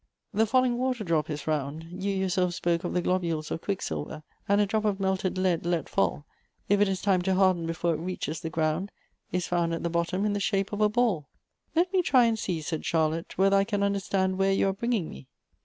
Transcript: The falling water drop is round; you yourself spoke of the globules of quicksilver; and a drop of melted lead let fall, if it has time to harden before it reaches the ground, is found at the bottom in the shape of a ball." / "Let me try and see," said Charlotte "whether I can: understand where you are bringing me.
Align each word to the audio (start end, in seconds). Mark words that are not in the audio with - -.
The 0.33 0.47
falling 0.47 0.79
water 0.79 1.03
drop 1.03 1.29
is 1.29 1.45
round; 1.45 1.83
you 1.83 2.09
yourself 2.11 2.55
spoke 2.55 2.83
of 2.83 2.93
the 2.95 3.03
globules 3.03 3.51
of 3.51 3.61
quicksilver; 3.61 4.23
and 4.49 4.59
a 4.59 4.65
drop 4.65 4.83
of 4.83 4.99
melted 4.99 5.37
lead 5.37 5.63
let 5.63 5.87
fall, 5.87 6.25
if 6.67 6.81
it 6.81 6.87
has 6.87 7.03
time 7.03 7.21
to 7.21 7.35
harden 7.35 7.67
before 7.67 7.93
it 7.93 7.99
reaches 7.99 8.39
the 8.39 8.49
ground, 8.49 8.91
is 9.31 9.45
found 9.47 9.75
at 9.75 9.83
the 9.83 9.91
bottom 9.91 10.25
in 10.25 10.33
the 10.33 10.39
shape 10.39 10.73
of 10.73 10.81
a 10.81 10.89
ball." 10.89 11.27
/ 11.51 11.75
"Let 11.75 11.93
me 11.93 12.01
try 12.01 12.25
and 12.25 12.39
see," 12.39 12.61
said 12.63 12.83
Charlotte 12.83 13.37
"whether 13.37 13.55
I 13.55 13.63
can: 13.63 13.83
understand 13.83 14.39
where 14.39 14.51
you 14.51 14.69
are 14.69 14.73
bringing 14.73 15.07
me. 15.07 15.27